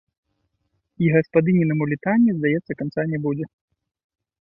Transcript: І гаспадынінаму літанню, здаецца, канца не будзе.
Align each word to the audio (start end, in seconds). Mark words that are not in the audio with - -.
І 1.03 1.11
гаспадынінаму 1.17 1.83
літанню, 1.93 2.31
здаецца, 2.41 2.71
канца 2.83 3.01
не 3.15 3.25
будзе. 3.29 3.45